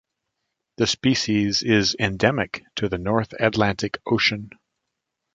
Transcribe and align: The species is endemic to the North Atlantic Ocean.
The 0.77 0.87
species 0.87 1.61
is 1.61 1.95
endemic 1.99 2.63
to 2.77 2.89
the 2.89 2.97
North 2.97 3.35
Atlantic 3.39 3.99
Ocean. 4.07 4.49